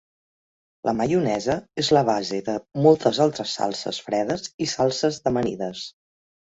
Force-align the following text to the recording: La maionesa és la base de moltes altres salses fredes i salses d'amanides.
La 0.87 0.93
maionesa 1.01 1.57
és 1.83 1.91
la 1.97 2.03
base 2.07 2.41
de 2.49 2.57
moltes 2.87 3.21
altres 3.27 3.55
salses 3.61 4.03
fredes 4.09 4.51
i 4.69 4.73
salses 4.77 5.25
d'amanides. 5.29 5.89